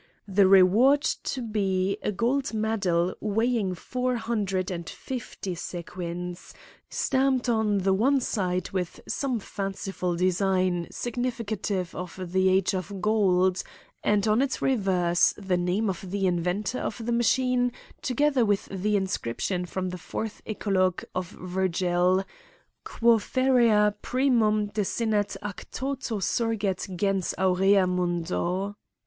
The 0.27 0.47
reward 0.47 1.03
to 1.03 1.43
be 1.43 1.99
a 2.01 2.11
gold 2.11 2.55
medal 2.55 3.13
weighing 3.19 3.75
four 3.75 4.15
hundred 4.15 4.71
and 4.71 4.89
fifty 4.89 5.53
sequins, 5.53 6.55
stamped 6.89 7.47
on 7.47 7.77
the 7.77 7.93
one 7.93 8.19
side 8.19 8.71
with 8.71 8.99
some 9.07 9.39
fanciful 9.39 10.15
design 10.15 10.87
significative 10.91 11.93
of 11.93 12.17
the 12.31 12.49
age 12.49 12.73
of 12.73 12.99
gold, 12.99 13.61
and 14.03 14.27
on 14.27 14.41
its 14.41 14.59
reverse 14.59 15.35
the 15.37 15.55
name 15.55 15.87
of 15.87 16.09
the 16.09 16.25
inventor 16.25 16.79
of 16.79 17.05
the 17.05 17.11
machine, 17.11 17.71
together 18.01 18.43
with 18.43 18.65
this 18.71 18.95
inscription 18.95 19.67
from 19.67 19.89
the 19.91 19.99
fourth 19.99 20.41
eclogue 20.47 21.03
of 21.13 21.29
Virgil: 21.29 22.23
"Quo 22.85 23.19
ferrea 23.19 23.93
primum 24.01 24.69
desinet 24.71 25.37
ac 25.43 25.67
toto 25.71 26.17
surget 26.17 26.87
gens 26.97 27.35
aurea 27.37 27.85
mundo." 27.85 28.75